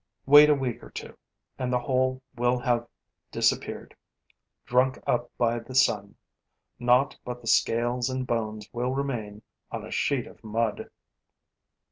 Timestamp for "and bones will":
8.09-8.95